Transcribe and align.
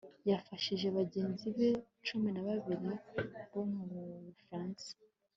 yafashije 0.29 0.87
bagenzi 0.97 1.47
be 1.57 1.67
cumi 2.05 2.29
na 2.35 2.41
babiri 2.47 2.87
bo 3.51 3.61
mubufaransa 3.71 4.87